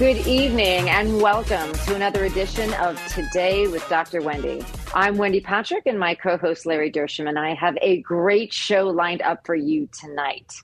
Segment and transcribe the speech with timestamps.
[0.00, 4.22] Good evening and welcome to another edition of Today with Dr.
[4.22, 4.64] Wendy.
[4.94, 8.86] I'm Wendy Patrick and my co host Larry Dershem, and I have a great show
[8.86, 10.54] lined up for you tonight.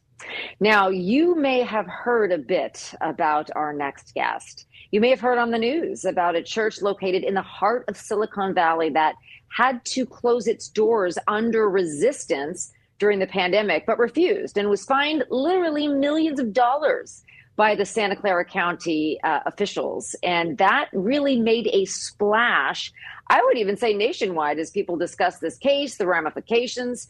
[0.58, 4.66] Now, you may have heard a bit about our next guest.
[4.90, 7.96] You may have heard on the news about a church located in the heart of
[7.98, 9.16] Silicon Valley that
[9.54, 15.24] had to close its doors under resistance during the pandemic, but refused and was fined
[15.28, 17.22] literally millions of dollars
[17.56, 20.14] by the Santa Clara County uh, officials.
[20.22, 22.92] And that really made a splash,
[23.28, 27.08] I would even say nationwide, as people discuss this case, the ramifications,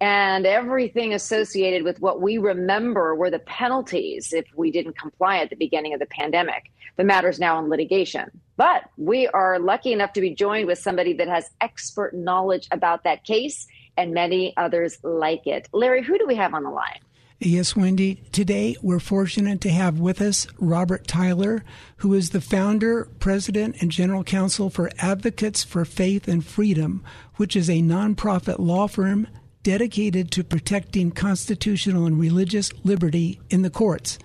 [0.00, 5.50] and everything associated with what we remember were the penalties if we didn't comply at
[5.50, 6.70] the beginning of the pandemic.
[6.96, 8.30] The matter is now in litigation.
[8.56, 13.04] But we are lucky enough to be joined with somebody that has expert knowledge about
[13.04, 15.68] that case and many others like it.
[15.72, 17.00] Larry, who do we have on the line?
[17.40, 18.16] Yes, Wendy.
[18.32, 21.62] Today we're fortunate to have with us Robert Tyler,
[21.98, 27.04] who is the founder, president, and general counsel for Advocates for Faith and Freedom,
[27.36, 29.28] which is a nonprofit law firm
[29.62, 34.18] dedicated to protecting constitutional and religious liberty in the courts.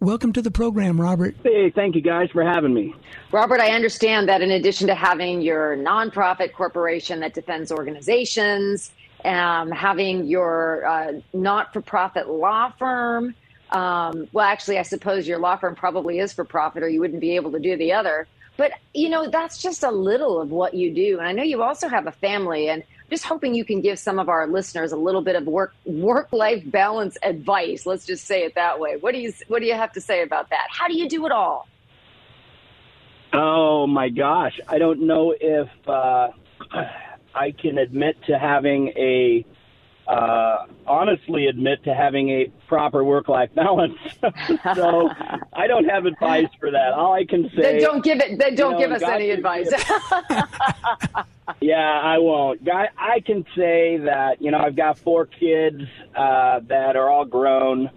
[0.00, 1.36] Welcome to the program, Robert.
[1.44, 2.96] Hey, thank you guys for having me.
[3.30, 8.90] Robert, I understand that in addition to having your nonprofit corporation that defends organizations,
[9.24, 13.34] um, having your uh, not for profit law firm.
[13.70, 17.20] Um, well, actually, I suppose your law firm probably is for profit, or you wouldn't
[17.20, 18.26] be able to do the other.
[18.56, 21.18] But, you know, that's just a little of what you do.
[21.18, 24.18] And I know you also have a family, and just hoping you can give some
[24.18, 27.86] of our listeners a little bit of work work life balance advice.
[27.86, 28.96] Let's just say it that way.
[28.96, 30.68] What do you what do you have to say about that?
[30.70, 31.66] How do you do it all?
[33.32, 36.28] Oh my gosh, I don't know if uh,
[37.34, 39.44] I can admit to having a
[40.06, 43.96] uh, honestly admit to having a proper work life balance.
[44.74, 45.08] so
[45.52, 46.92] I don't have advice for that.
[46.92, 49.30] All I can say Then don't give it then don't know, give us God any
[49.30, 49.70] advice.
[51.60, 52.68] yeah, I won't.
[52.68, 55.82] I, I can say that you know I've got four kids
[56.14, 57.90] uh, that are all grown,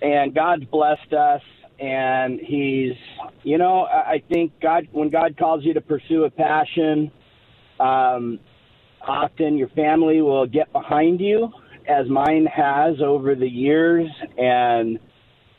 [0.00, 1.42] and God's blessed us.
[1.80, 2.94] And He's,
[3.42, 7.10] you know, I I think God, when God calls you to pursue a passion,
[7.80, 8.38] um,
[9.06, 11.50] often your family will get behind you,
[11.88, 14.08] as mine has over the years.
[14.38, 14.98] And,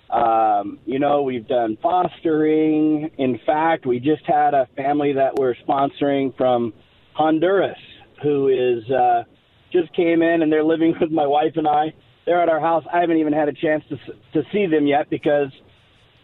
[0.10, 3.10] um, you know, we've done fostering.
[3.18, 6.74] In fact, we just had a family that we're sponsoring from
[7.14, 7.78] Honduras
[8.24, 9.24] who is uh,
[9.72, 11.94] just came in and they're living with my wife and I.
[12.26, 12.84] They're at our house.
[12.92, 13.98] I haven't even had a chance to
[14.34, 15.52] to see them yet because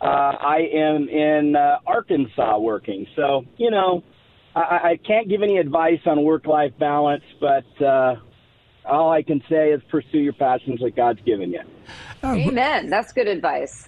[0.01, 3.05] uh, I am in uh, Arkansas working.
[3.17, 4.01] So you know,
[4.59, 8.15] I, I can't give any advice on work life balance, but uh,
[8.85, 11.61] all I can say is pursue your passions that God's given you.
[12.23, 12.89] Uh, Amen.
[12.89, 13.87] That's good advice.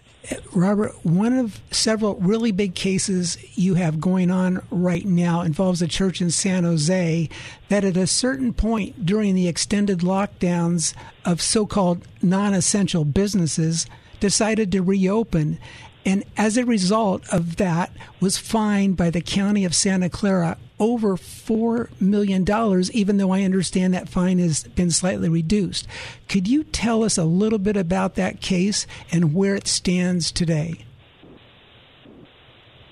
[0.54, 5.88] Robert, one of several really big cases you have going on right now involves a
[5.88, 7.28] church in San Jose
[7.70, 10.94] that at a certain point during the extended lockdowns
[11.26, 13.88] of so called non essential businesses
[14.20, 15.58] decided to reopen.
[16.06, 21.16] And as a result of that, was fined by the county of Santa Clara over
[21.16, 22.44] $4 million,
[22.92, 25.88] even though I understand that fine has been slightly reduced.
[26.28, 30.86] Could you tell us a little bit about that case and where it stands today?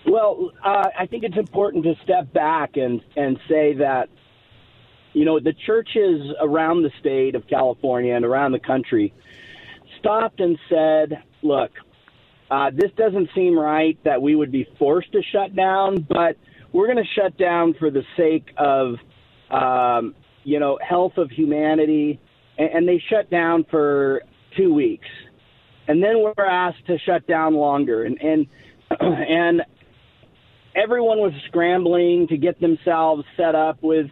[0.05, 4.09] Well, uh, I think it's important to step back and, and say that,
[5.13, 9.13] you know, the churches around the state of California and around the country
[9.99, 11.71] stopped and said, look,
[12.51, 16.37] uh, this doesn't seem right that we would be forced to shut down, but
[16.71, 18.95] we're going to shut down for the sake of,
[19.51, 22.19] um, you know, health of humanity.
[22.57, 24.23] And, and they shut down for
[24.57, 25.07] two weeks.
[25.87, 28.03] And then we're asked to shut down longer.
[28.03, 28.47] And, and,
[28.99, 29.61] and
[30.75, 34.07] everyone was scrambling to get themselves set up with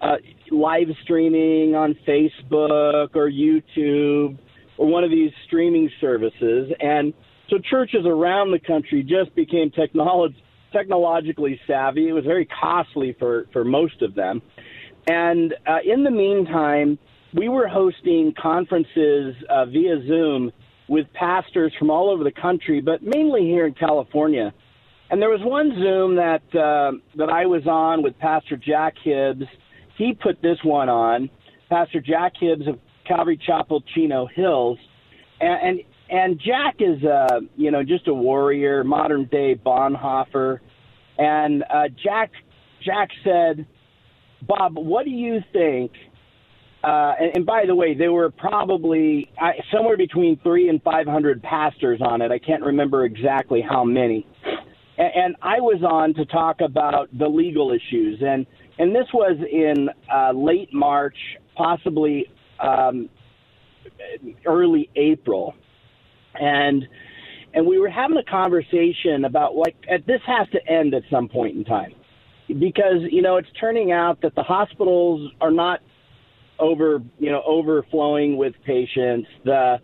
[0.00, 0.16] uh,
[0.50, 4.38] live streaming on Facebook or YouTube
[4.76, 6.72] or one of these streaming services.
[6.80, 7.14] And
[7.48, 9.70] so churches around the country just became
[10.72, 12.08] technologically savvy.
[12.08, 14.42] It was very costly for, for most of them.
[15.08, 16.98] And uh, in the meantime,
[17.32, 20.52] we were hosting conferences uh, via Zoom
[20.88, 24.52] with pastors from all over the country, but mainly here in California.
[25.10, 29.44] And there was one Zoom that uh, that I was on with Pastor Jack Hibbs.
[29.96, 31.30] He put this one on,
[31.68, 34.78] Pastor Jack Hibbs of Calvary Chapel, Chino Hills,
[35.40, 40.60] and and, and Jack is uh, you know just a warrior, modern day Bonhoeffer,
[41.18, 42.32] and uh, Jack
[42.84, 43.66] Jack said,
[44.46, 45.92] Bob, what do you think?
[46.84, 51.06] Uh, and, and by the way, there were probably uh, somewhere between three and five
[51.06, 52.30] hundred pastors on it.
[52.30, 54.26] I can't remember exactly how many
[54.98, 58.46] and, and I was on to talk about the legal issues, and
[58.78, 61.16] and this was in uh, late March,
[61.56, 62.26] possibly
[62.60, 63.08] um,
[64.44, 65.54] early April,
[66.40, 66.86] and
[67.54, 71.56] and we were having a conversation about like this has to end at some point
[71.56, 71.94] in time
[72.58, 75.80] because you know it's turning out that the hospitals are not
[76.58, 79.80] over you know overflowing with patients the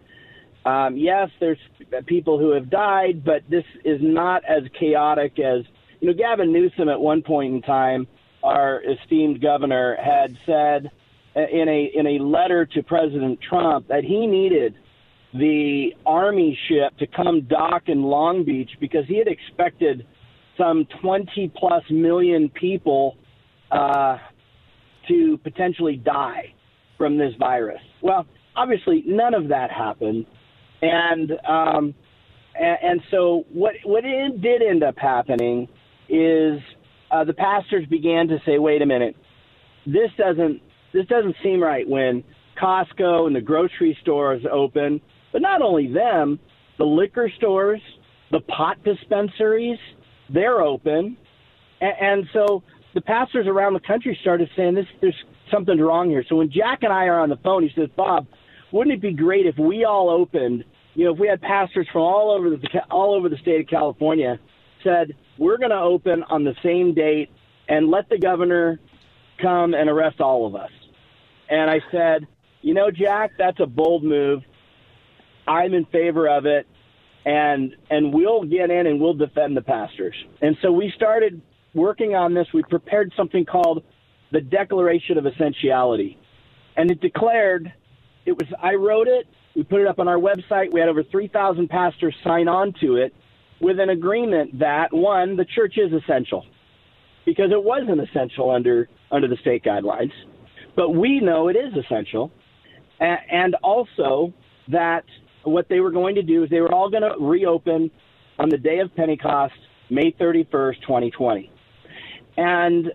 [0.65, 1.59] um, yes, there's
[2.07, 5.65] people who have died, but this is not as chaotic as
[6.01, 6.15] you know.
[6.15, 8.07] Gavin Newsom at one point in time,
[8.45, 10.91] our esteemed governor, had said
[11.35, 14.77] in a in a letter to President Trump that he needed
[15.35, 20.07] the army ship to come dock in Long Beach because he had expected
[20.59, 23.17] some 20 plus million people
[23.71, 24.19] uh,
[25.09, 26.55] to potentially die
[26.99, 27.81] from this virus.
[28.03, 30.27] Well, obviously, none of that happened
[30.83, 31.95] and um,
[32.55, 35.69] and, so what what it did end up happening
[36.09, 36.61] is
[37.11, 39.17] uh, the pastors began to say, wait a minute,
[39.87, 40.61] this doesn't
[40.93, 42.25] this doesn't seem right when
[42.61, 45.01] Costco and the grocery stores open,
[45.33, 46.39] but not only them,
[46.79, 47.81] the liquor stores,
[48.31, 49.79] the pot dispensaries,
[50.31, 51.17] they're open,
[51.81, 52.63] and, and so
[52.95, 56.25] the pastors around the country started saying this there's something wrong here.
[56.29, 58.27] So when Jack and I are on the phone, he says, Bob,
[58.71, 60.65] wouldn't it be great if we all opened
[60.95, 63.67] you know, if we had pastors from all over the all over the state of
[63.67, 64.39] California
[64.85, 67.31] said we're going to open on the same date
[67.69, 68.79] and let the governor
[69.41, 70.71] come and arrest all of us.
[71.49, 72.27] And I said,
[72.61, 74.43] you know, Jack, that's a bold move.
[75.47, 76.67] I'm in favor of it,
[77.25, 80.15] and and we'll get in and we'll defend the pastors.
[80.41, 81.41] And so we started
[81.75, 82.47] working on this.
[82.53, 83.83] We prepared something called
[84.31, 86.19] the Declaration of Essentiality,
[86.77, 87.73] and it declared
[88.25, 90.73] it was I wrote it we put it up on our website.
[90.73, 93.15] We had over 3,000 pastors sign on to it
[93.61, 96.45] with an agreement that, one, the church is essential
[97.25, 100.13] because it wasn't essential under, under the state guidelines.
[100.75, 102.33] But we know it is essential.
[102.99, 104.33] And also
[104.69, 105.05] that
[105.45, 107.91] what they were going to do is they were all going to reopen
[108.39, 109.55] on the day of Pentecost,
[109.91, 111.51] May 31st, 2020.
[112.37, 112.93] And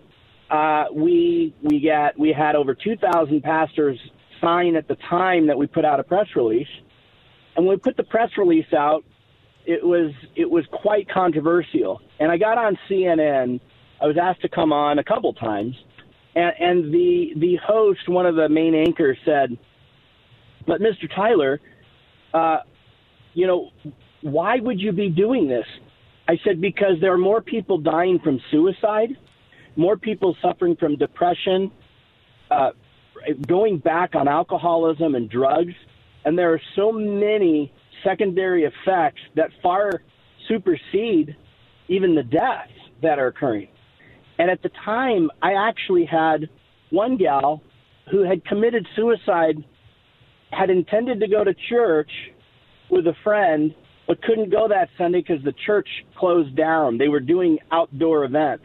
[0.50, 3.98] uh, we we got we had over 2,000 pastors
[4.40, 6.68] sign at the time that we put out a press release.
[7.56, 9.04] And when we put the press release out,
[9.66, 12.00] it was it was quite controversial.
[12.18, 13.60] And I got on CNN.
[14.00, 15.74] I was asked to come on a couple times,
[16.34, 19.58] and, and the the host, one of the main anchors, said,
[20.66, 21.12] "But Mr.
[21.14, 21.60] Tyler,
[22.34, 22.58] uh,
[23.34, 23.70] you know,
[24.22, 25.66] why would you be doing this?"
[26.28, 29.16] I said, "Because there are more people dying from suicide,
[29.76, 31.70] more people suffering from depression,
[32.50, 32.70] uh,
[33.46, 35.74] going back on alcoholism and drugs,
[36.24, 37.72] and there are so many
[38.04, 40.02] secondary effects that far
[40.46, 41.36] supersede
[41.88, 43.68] even the deaths that are occurring.
[44.38, 46.48] And at the time, I actually had
[46.90, 47.62] one gal
[48.10, 49.64] who had committed suicide,
[50.50, 52.10] had intended to go to church
[52.90, 53.74] with a friend,
[54.06, 56.98] but couldn't go that Sunday because the church closed down.
[56.98, 58.64] They were doing outdoor events.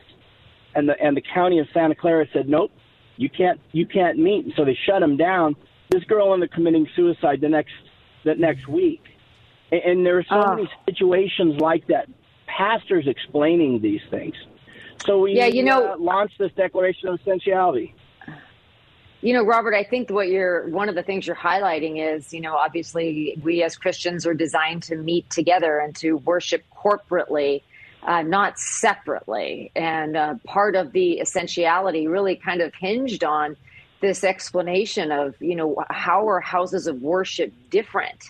[0.75, 2.71] And the, and the county of Santa Clara said, nope,
[3.17, 5.55] you can't you can't meet, and so they shut them down.
[5.89, 7.73] This girl ended up committing suicide the next
[8.25, 9.03] that next week,
[9.71, 12.07] and, and there are so uh, many situations like that.
[12.47, 14.35] Pastors explaining these things.
[15.05, 17.95] So we yeah, you know, uh, launched this declaration of essentiality.
[19.23, 22.41] You know, Robert, I think what you're one of the things you're highlighting is, you
[22.41, 27.61] know, obviously we as Christians are designed to meet together and to worship corporately
[28.05, 29.71] uh, not separately.
[29.77, 33.55] And uh, part of the essentiality really kind of hinged on
[34.01, 38.25] this explanation of, you know, how are houses of worship different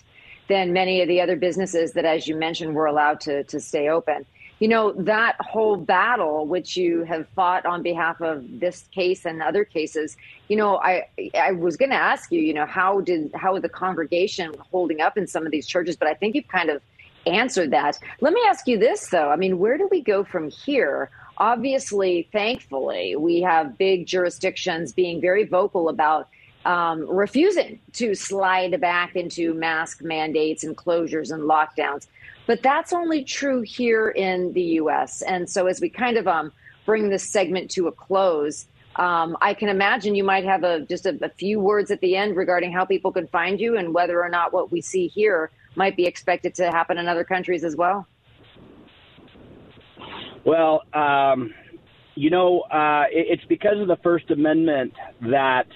[0.48, 3.88] than many of the other businesses that, as you mentioned, were allowed to, to stay
[3.88, 4.26] open.
[4.64, 9.42] You know, that whole battle, which you have fought on behalf of this case and
[9.42, 10.16] other cases,
[10.48, 11.06] you know, I
[11.38, 15.18] I was going to ask you, you know, how did how the congregation holding up
[15.18, 15.96] in some of these churches?
[15.96, 16.80] But I think you've kind of
[17.26, 17.98] answered that.
[18.22, 19.28] Let me ask you this, though.
[19.28, 21.10] I mean, where do we go from here?
[21.36, 26.30] Obviously, thankfully, we have big jurisdictions being very vocal about
[26.64, 32.06] um, refusing to slide back into mask mandates and closures and lockdowns.
[32.46, 35.22] But that's only true here in the U.S.
[35.22, 36.52] And so, as we kind of um,
[36.84, 41.06] bring this segment to a close, um, I can imagine you might have a just
[41.06, 44.22] a, a, few words at the end regarding how people can find you and whether
[44.22, 47.74] or not what we see here might be expected to happen in other countries as
[47.74, 48.06] well.
[50.44, 51.52] Well, um,
[52.14, 55.66] you know, uh, it, it's because of the First Amendment that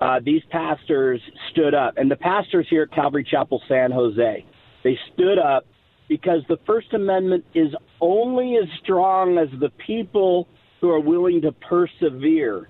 [0.00, 1.20] uh, these pastors
[1.50, 4.44] stood up, and the pastors here at Calvary Chapel San Jose,
[4.84, 5.66] they stood up
[6.08, 7.68] because the First Amendment is
[8.00, 10.48] only as strong as the people
[10.80, 12.68] who are willing to persevere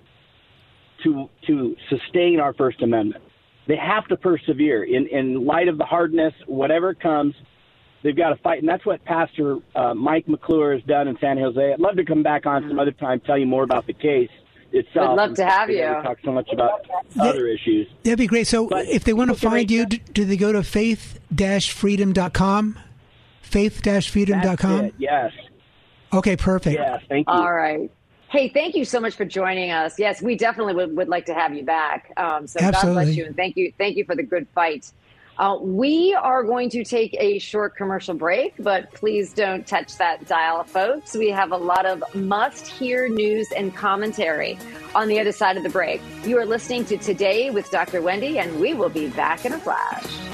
[1.02, 3.24] to to sustain our First Amendment.
[3.66, 7.34] They have to persevere in in light of the hardness, whatever comes.
[8.02, 11.38] They've got to fight, and that's what Pastor uh, Mike McClure has done in San
[11.38, 11.72] Jose.
[11.72, 14.28] I'd love to come back on some other time, tell you more about the case
[14.72, 15.10] itself.
[15.10, 15.76] I'd love to have you.
[15.76, 16.84] We talk so much about
[17.18, 17.88] other issues.
[18.02, 18.46] That'd be great.
[18.46, 22.78] So, but if they want to find you, do they go to faith-freedom.com?
[23.54, 24.92] faith-freedom.com?
[24.98, 25.32] Yes.
[26.12, 26.76] Okay, perfect.
[26.76, 27.32] Yes, thank you.
[27.32, 27.90] All right.
[28.28, 29.96] Hey, thank you so much for joining us.
[29.96, 32.12] Yes, we definitely would, would like to have you back.
[32.16, 33.02] Um, so Absolutely.
[33.02, 33.72] God bless you and thank you.
[33.78, 34.90] Thank you for the good fight.
[35.38, 40.26] Uh, we are going to take a short commercial break, but please don't touch that
[40.26, 41.14] dial, folks.
[41.14, 44.58] We have a lot of must hear news and commentary
[44.94, 46.00] on the other side of the break.
[46.24, 48.02] You are listening to Today with Dr.
[48.02, 50.33] Wendy, and we will be back in a flash.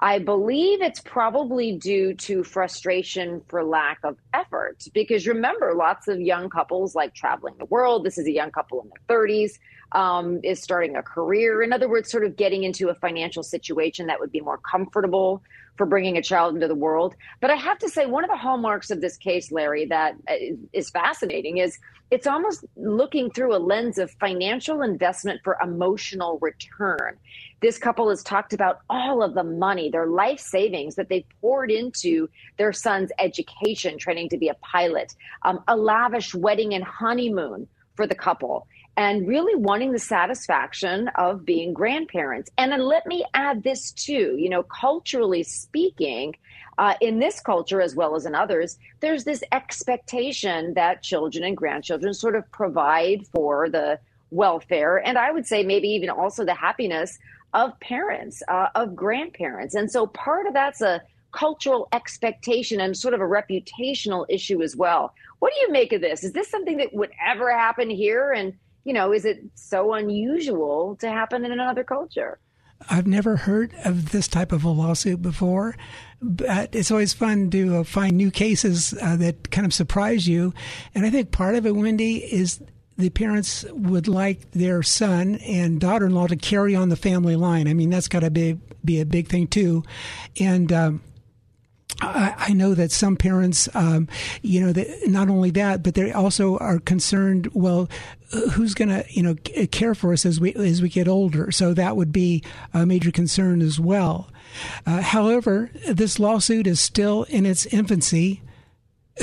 [0.00, 4.84] I believe it's probably due to frustration for lack of effort.
[4.94, 8.04] Because remember, lots of young couples like traveling the world.
[8.04, 9.58] This is a young couple in their 30s,
[9.92, 11.62] um, is starting a career.
[11.62, 15.42] In other words, sort of getting into a financial situation that would be more comfortable
[15.78, 17.14] for bringing a child into the world.
[17.40, 20.82] But I have to say, one of the hallmarks of this case, Larry, that uh,
[20.92, 21.78] fascinating is
[22.10, 27.16] it's almost looking through a lens of financial investment for emotional return.
[27.60, 31.70] This couple has talked about all of the money, their life savings that they poured
[31.70, 37.68] into their son's education, training to be a pilot, um, a lavish wedding and honeymoon
[37.94, 38.66] for the couple,
[38.98, 42.50] and really wanting the satisfaction of being grandparents.
[42.58, 46.34] And then let me add this too, you know, culturally speaking,
[46.78, 51.56] uh, in this culture as well as in others, there's this expectation that children and
[51.56, 54.00] grandchildren sort of provide for the
[54.30, 57.20] welfare and I would say maybe even also the happiness
[57.54, 59.76] of parents, uh, of grandparents.
[59.76, 61.00] And so part of that's a
[61.30, 65.14] cultural expectation and sort of a reputational issue as well.
[65.38, 66.24] What do you make of this?
[66.24, 68.32] Is this something that would ever happen here?
[68.32, 68.54] And,
[68.84, 72.38] you know, is it so unusual to happen in another culture?
[72.88, 75.76] I've never heard of this type of a lawsuit before,
[76.22, 80.54] but it's always fun to uh, find new cases uh, that kind of surprise you.
[80.94, 82.62] And I think part of it, Wendy, is
[82.96, 87.68] the parents would like their son and daughter-in-law to carry on the family line.
[87.68, 89.82] I mean, that's got to be be a big thing too.
[90.40, 91.02] And um,
[92.00, 94.08] I, know that some parents, um,
[94.42, 97.48] you know, that not only that, but they also are concerned.
[97.54, 97.88] Well,
[98.52, 99.34] who's going to, you know,
[99.70, 101.50] care for us as we as we get older?
[101.50, 104.30] So that would be a major concern as well.
[104.86, 108.42] Uh, however, this lawsuit is still in its infancy.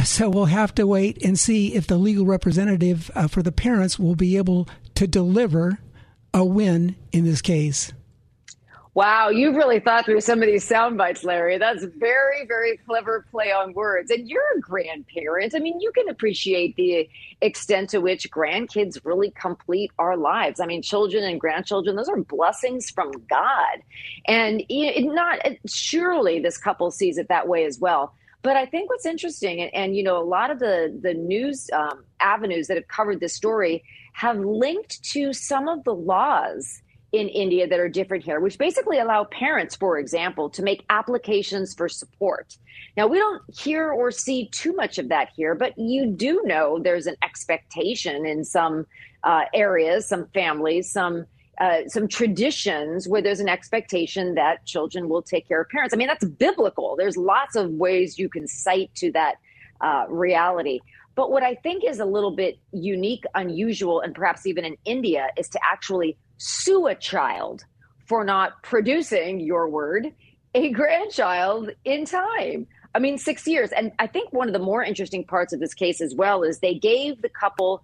[0.03, 3.97] So we'll have to wait and see if the legal representative uh, for the parents
[3.97, 5.79] will be able to deliver
[6.33, 7.93] a win in this case.
[8.95, 11.57] Wow, you've really thought through some of these sound bites, Larry.
[11.57, 14.09] That's very, very clever play on words.
[14.09, 15.53] And you're a grandparent.
[15.53, 17.09] I mean, you can appreciate the
[17.41, 20.61] extent to which grandkids really complete our lives.
[20.61, 23.81] I mean, children and grandchildren, those are blessings from God.
[24.29, 28.13] And not surely this couple sees it that way as well.
[28.43, 31.69] But I think what's interesting, and, and you know, a lot of the the news
[31.73, 33.83] um, avenues that have covered this story
[34.13, 36.81] have linked to some of the laws
[37.17, 41.73] in India that are different here, which basically allow parents, for example, to make applications
[41.73, 42.57] for support.
[42.97, 46.79] Now, we don't hear or see too much of that here, but you do know
[46.79, 48.85] there's an expectation in some
[49.23, 51.25] uh, areas, some families, some
[51.57, 55.93] uh, some traditions where there's an expectation that children will take care of parents.
[55.93, 56.97] I mean, that's biblical.
[56.97, 59.35] There's lots of ways you can cite to that
[59.79, 60.81] uh, reality.
[61.15, 65.29] But what I think is a little bit unique, unusual, and perhaps even in India
[65.37, 67.65] is to actually sue a child
[68.07, 70.13] for not producing your word
[70.55, 72.65] a grandchild in time.
[72.95, 73.71] I mean, six years.
[73.71, 76.59] And I think one of the more interesting parts of this case as well is
[76.59, 77.83] they gave the couple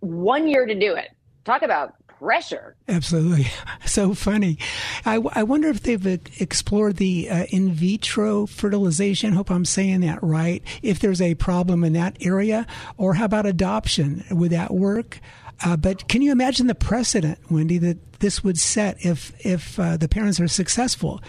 [0.00, 1.10] one year to do it.
[1.44, 2.76] Talk about pressure.
[2.88, 3.46] Absolutely.
[3.86, 4.56] So funny.
[5.04, 6.06] I, I wonder if they've
[6.40, 9.32] explored the uh, in vitro fertilization.
[9.32, 10.62] Hope I'm saying that right.
[10.80, 14.24] If there's a problem in that area, or how about adoption?
[14.30, 15.18] Would that work?
[15.64, 19.96] Uh, but can you imagine the precedent, Wendy, that this would set if if uh,
[19.96, 21.20] the parents are successful?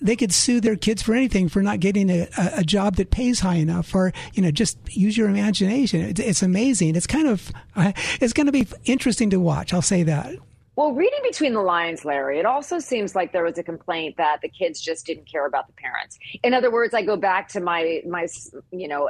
[0.00, 3.40] they could sue their kids for anything for not getting a, a job that pays
[3.40, 7.50] high enough or you know just use your imagination it's, it's amazing it's kind of
[7.76, 10.34] uh, it's going to be interesting to watch i'll say that
[10.76, 14.42] well, reading between the lines, Larry, it also seems like there was a complaint that
[14.42, 16.18] the kids just didn't care about the parents.
[16.42, 18.28] In other words, I go back to my my
[18.70, 19.08] you know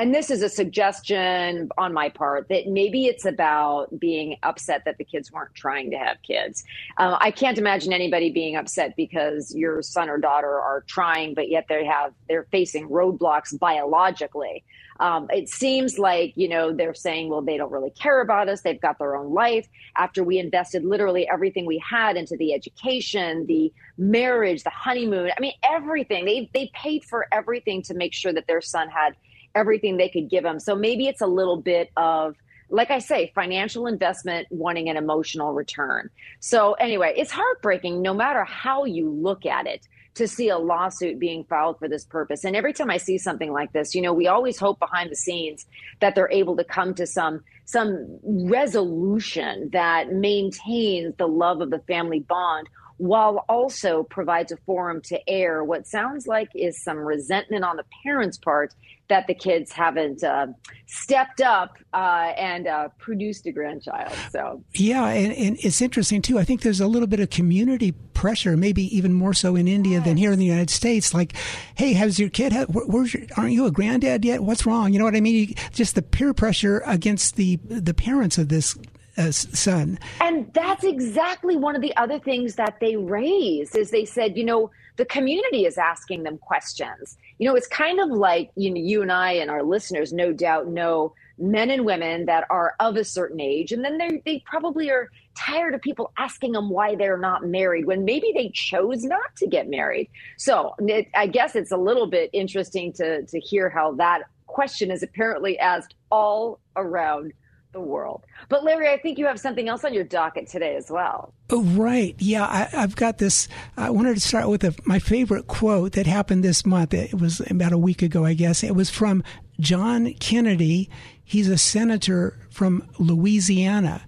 [0.00, 4.96] and this is a suggestion on my part that maybe it's about being upset that
[4.96, 6.64] the kids weren't trying to have kids.
[6.96, 11.50] Uh, I can't imagine anybody being upset because your son or daughter are trying, but
[11.50, 14.64] yet they have they're facing roadblocks biologically.
[15.00, 18.62] Um, it seems like you know they're saying, well, they don't really care about us.
[18.62, 19.68] They've got their own life.
[19.96, 25.30] After we invested literally everything we had into the education, the marriage, the honeymoon.
[25.36, 26.24] I mean, everything.
[26.24, 29.14] They they paid for everything to make sure that their son had
[29.54, 30.60] everything they could give them.
[30.60, 32.36] So maybe it's a little bit of,
[32.68, 36.10] like I say, financial investment wanting an emotional return.
[36.38, 41.18] So anyway, it's heartbreaking no matter how you look at it to see a lawsuit
[41.18, 42.44] being filed for this purpose.
[42.44, 45.16] And every time I see something like this, you know, we always hope behind the
[45.16, 45.66] scenes
[46.00, 51.78] that they're able to come to some some resolution that maintains the love of the
[51.80, 52.68] family bond
[53.00, 57.84] while also provides a forum to air what sounds like is some resentment on the
[58.04, 58.74] parents' part
[59.08, 60.46] that the kids haven't uh,
[60.86, 64.12] stepped up uh, and uh, produced a grandchild.
[64.30, 66.38] So yeah, and, and, it's interesting too.
[66.38, 69.96] I think there's a little bit of community pressure, maybe even more so in India
[69.96, 70.04] yes.
[70.04, 71.14] than here in the United States.
[71.14, 71.32] Like,
[71.74, 72.52] hey, has your kid?
[72.68, 74.42] where's your, aren't you a granddad yet?
[74.42, 74.92] What's wrong?
[74.92, 75.54] You know what I mean?
[75.72, 78.76] Just the peer pressure against the the parents of this
[79.16, 79.98] uh, son.
[80.20, 84.44] And that's exactly one of the other things that they raised is they said, you
[84.44, 87.16] know, the community is asking them questions.
[87.38, 90.32] You know, it's kind of like you know, you and I and our listeners, no
[90.32, 94.42] doubt, know men and women that are of a certain age, and then they they
[94.44, 99.02] probably are tired of people asking them why they're not married when maybe they chose
[99.04, 100.10] not to get married.
[100.36, 104.90] So it, I guess it's a little bit interesting to to hear how that question
[104.90, 107.32] is apparently asked all around
[107.72, 108.24] the world.
[108.48, 111.32] But Larry, I think you have something else on your docket today as well.
[111.50, 112.14] Oh, right.
[112.18, 113.48] Yeah, I, have got this.
[113.76, 116.94] I wanted to start with a, my favorite quote that happened this month.
[116.94, 118.62] It was about a week ago, I guess.
[118.62, 119.22] It was from
[119.60, 120.90] John Kennedy.
[121.24, 124.02] He's a senator from Louisiana.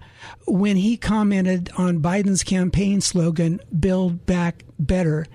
[0.45, 5.25] when he commented on Biden's campaign slogan, Build Back Better.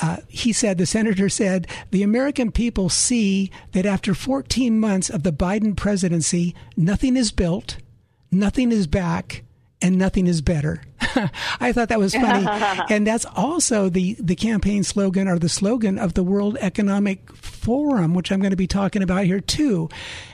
[0.00, 5.22] Uh, he said, the senator said, the American people see that after 14 months of
[5.22, 7.78] the Biden presidency, nothing is built,
[8.30, 9.42] nothing is back,
[9.80, 10.82] and nothing is better.
[11.60, 12.46] I thought that was funny.
[12.90, 18.14] and that's also the, the campaign slogan or the slogan of the World Economic Forum,
[18.14, 19.88] which I'm going to be talking about here too.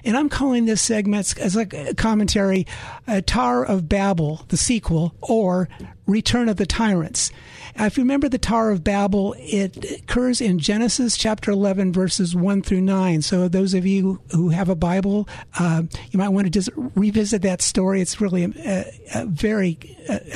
[0.05, 2.67] And I'm calling this segment as a commentary,
[3.07, 5.69] uh, Tower of Babel, the sequel, or
[6.07, 7.31] Return of the Tyrants.
[7.77, 12.63] If you remember the Tower of Babel, it occurs in Genesis chapter 11, verses 1
[12.63, 13.23] through 9.
[13.23, 17.43] So, those of you who have a Bible, uh, you might want to just revisit
[17.43, 18.01] that story.
[18.01, 19.79] It's really a, a very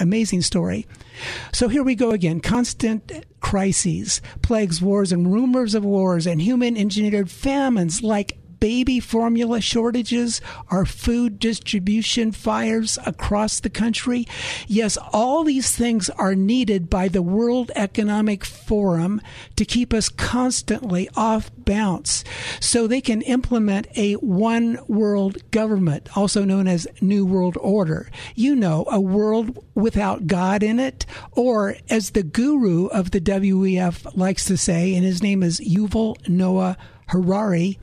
[0.01, 0.87] amazing story.
[1.53, 6.77] So, here we go again constant crises, plagues, wars, and rumors of wars, and human
[6.77, 10.41] engineered famines like baby formula shortages,
[10.71, 14.27] our food distribution fires across the country.
[14.67, 19.21] Yes, all these things are needed by the World Economic Forum
[19.57, 22.25] to keep us constantly off bounce
[22.61, 28.11] so they can implement a one world government, also known as New World Order.
[28.35, 34.17] You know, a world without God in it, or as the guru of the WEF
[34.17, 36.77] likes to say, and his name is Yuval Noah
[37.09, 37.79] Harari,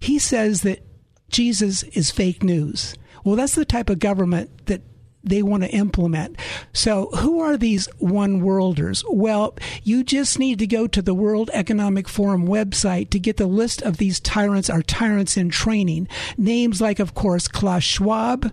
[0.00, 0.84] he says that
[1.28, 2.94] Jesus is fake news.
[3.24, 4.82] Well, that's the type of government that
[5.24, 6.36] they want to implement.
[6.72, 9.04] So, who are these one worlders?
[9.08, 13.46] Well, you just need to go to the World Economic Forum website to get the
[13.46, 16.08] list of these tyrants are tyrants in training.
[16.36, 18.52] Names like, of course, Klaus Schwab,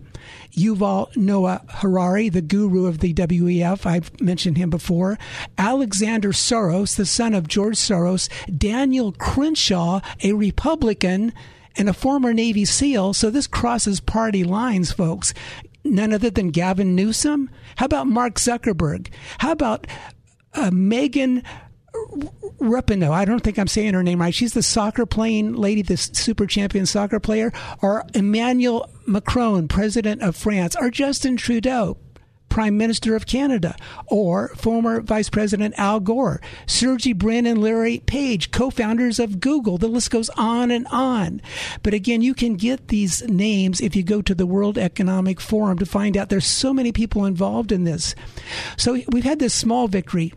[0.53, 3.85] Yuval Noah Harari, the guru of the WEF.
[3.85, 5.17] I've mentioned him before.
[5.57, 8.29] Alexander Soros, the son of George Soros.
[8.55, 11.33] Daniel Crenshaw, a Republican
[11.77, 13.13] and a former Navy SEAL.
[13.13, 15.33] So this crosses party lines, folks.
[15.83, 17.49] None other than Gavin Newsom.
[17.75, 19.09] How about Mark Zuckerberg?
[19.39, 19.87] How about
[20.53, 21.43] uh, Megan
[22.59, 24.33] Rapinoe, I don't think I'm saying her name right.
[24.33, 30.35] She's the soccer playing lady, the super champion soccer player, or Emmanuel Macron, president of
[30.35, 31.97] France, or Justin Trudeau,
[32.51, 38.51] Prime Minister of Canada, or former Vice President Al Gore, Sergey Brin and Larry Page,
[38.51, 39.77] co founders of Google.
[39.77, 41.41] The list goes on and on.
[41.81, 45.79] But again, you can get these names if you go to the World Economic Forum
[45.79, 48.15] to find out there's so many people involved in this.
[48.75, 50.33] So we've had this small victory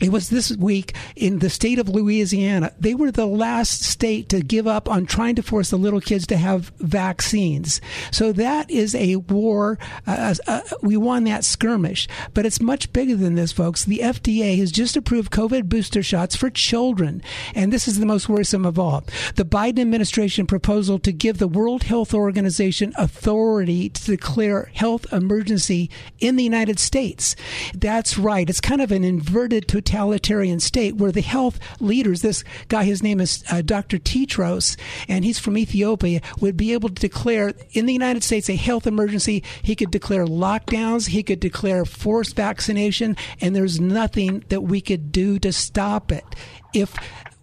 [0.00, 2.72] it was this week in the state of Louisiana.
[2.80, 6.26] They were the last state to give up on trying to force the little kids
[6.28, 7.80] to have vaccines.
[8.10, 9.78] So that is a war.
[10.04, 13.84] Uh, uh, we won that skirmish, but it's much bigger than this, folks.
[13.84, 17.22] The FDA has just approved COVID booster shots for children,
[17.54, 19.04] and this is the most worrisome of all.
[19.36, 25.88] The Biden administration proposal to give the World Health Organization authority to declare health emergency
[26.18, 27.36] in the United States.
[27.74, 28.50] That's right.
[28.50, 33.20] It's kind of an inverted totalitarian state where the health leaders, this guy, his name
[33.20, 33.98] is uh, Dr.
[33.98, 34.76] Tedros,
[35.08, 38.88] and he's from Ethiopia, would be able to declare in the United States a health
[38.88, 39.44] emergency.
[39.62, 45.12] He could declare lockdowns, he could declare forced vaccination, and there's nothing that we could
[45.12, 46.24] do to stop it.
[46.72, 46.96] If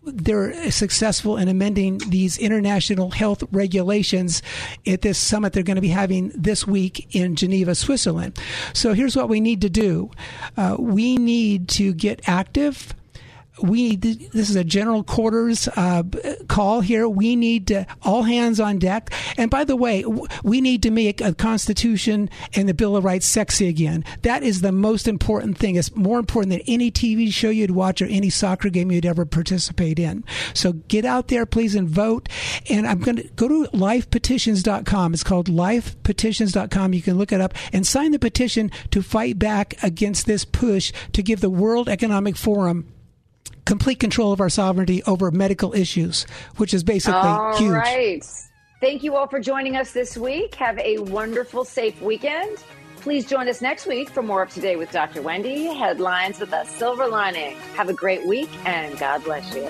[0.03, 4.41] they're successful in amending these international health regulations
[4.87, 8.37] at this summit they're going to be having this week in Geneva, Switzerland.
[8.73, 10.11] So here's what we need to do
[10.57, 12.93] uh, we need to get active
[13.61, 16.03] we need this is a general quarters uh,
[16.47, 17.07] call here.
[17.07, 19.11] We need to, all hands on deck.
[19.37, 20.03] And by the way,
[20.43, 24.03] we need to make a constitution and the Bill of Rights sexy again.
[24.23, 25.75] That is the most important thing.
[25.75, 29.25] It's more important than any TV show you'd watch or any soccer game you'd ever
[29.25, 30.23] participate in.
[30.53, 32.29] So get out there, please, and vote.
[32.69, 35.13] And I'm going to go to lifepetitions.com.
[35.13, 36.93] It's called lifepetitions.com.
[36.93, 40.91] You can look it up and sign the petition to fight back against this push
[41.13, 42.91] to give the World Economic Forum
[43.71, 46.23] complete control of our sovereignty over medical issues,
[46.57, 47.71] which is basically all huge.
[47.71, 48.21] Right.
[48.81, 50.55] Thank you all for joining us this week.
[50.55, 52.61] Have a wonderful, safe weekend.
[52.97, 55.21] Please join us next week for more Up to Date with Dr.
[55.21, 57.55] Wendy, headlines with a silver lining.
[57.77, 59.69] Have a great week and God bless you.